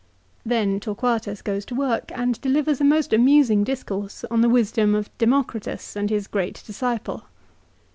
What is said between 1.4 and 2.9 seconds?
goes to work and delivers a